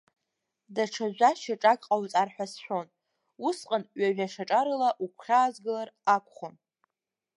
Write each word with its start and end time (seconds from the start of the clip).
Даҽа 0.75 1.07
жәа-шьаҿак 1.15 1.79
ҟауҵар 1.87 2.29
ҳәа 2.33 2.45
сшәон, 2.51 2.87
усҟан 3.47 3.83
ҩажәа 3.99 4.27
шьаҿа 4.33 4.61
рыла 4.65 4.89
угәхьаазгалар 5.03 5.89
акәхон… 6.15 6.55